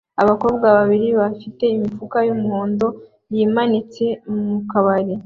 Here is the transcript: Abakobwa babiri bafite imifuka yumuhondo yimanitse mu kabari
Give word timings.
Abakobwa 0.21 0.65
babiri 0.77 1.07
bafite 1.19 1.63
imifuka 1.75 2.17
yumuhondo 2.27 2.87
yimanitse 3.33 4.05
mu 4.31 4.57
kabari 4.71 5.13